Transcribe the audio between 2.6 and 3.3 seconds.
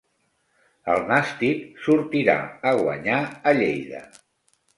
a guanyar